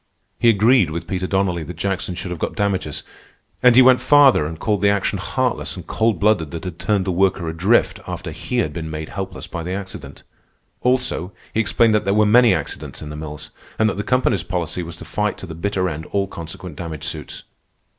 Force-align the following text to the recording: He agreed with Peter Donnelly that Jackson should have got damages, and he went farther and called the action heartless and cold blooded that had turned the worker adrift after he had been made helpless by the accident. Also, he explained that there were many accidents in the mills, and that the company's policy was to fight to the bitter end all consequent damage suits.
He 0.39 0.49
agreed 0.49 0.89
with 0.89 1.05
Peter 1.05 1.27
Donnelly 1.27 1.61
that 1.61 1.75
Jackson 1.75 2.15
should 2.15 2.31
have 2.31 2.39
got 2.39 2.55
damages, 2.55 3.03
and 3.61 3.75
he 3.75 3.83
went 3.83 4.01
farther 4.01 4.47
and 4.47 4.57
called 4.57 4.81
the 4.81 4.89
action 4.89 5.19
heartless 5.19 5.75
and 5.75 5.85
cold 5.85 6.19
blooded 6.19 6.49
that 6.49 6.63
had 6.63 6.79
turned 6.79 7.05
the 7.05 7.11
worker 7.11 7.47
adrift 7.47 7.99
after 8.07 8.31
he 8.31 8.57
had 8.57 8.73
been 8.73 8.89
made 8.89 9.09
helpless 9.09 9.45
by 9.45 9.61
the 9.61 9.73
accident. 9.73 10.23
Also, 10.81 11.33
he 11.53 11.59
explained 11.59 11.93
that 11.93 12.03
there 12.03 12.15
were 12.15 12.25
many 12.25 12.51
accidents 12.51 13.03
in 13.03 13.11
the 13.11 13.15
mills, 13.15 13.51
and 13.77 13.87
that 13.87 13.97
the 13.97 14.01
company's 14.03 14.41
policy 14.41 14.81
was 14.81 14.95
to 14.95 15.05
fight 15.05 15.37
to 15.37 15.45
the 15.45 15.53
bitter 15.53 15.87
end 15.87 16.07
all 16.07 16.25
consequent 16.25 16.75
damage 16.77 17.03
suits. 17.03 17.43